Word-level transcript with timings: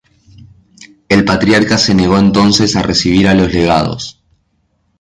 El 1.09 1.25
patriarca 1.25 1.77
se 1.77 1.93
negó 1.93 2.17
entonces 2.17 2.75
a 2.75 2.81
recibir 2.81 3.27
a 3.27 3.35
los 3.35 3.53
legados. 3.53 4.19